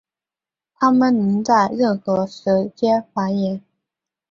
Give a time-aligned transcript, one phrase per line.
[0.79, 3.61] 它们能在任何时间繁殖。